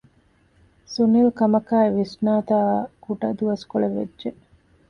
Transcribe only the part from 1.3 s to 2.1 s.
ކަމަކާއި